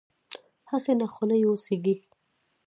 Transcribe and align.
هسې 0.69 0.91
نه 0.99 1.05
خوله 1.13 1.35
یې 1.41 1.47
وسېزي. 1.49 1.95